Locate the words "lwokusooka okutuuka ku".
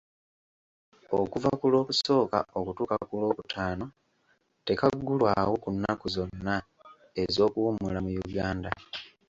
1.71-3.13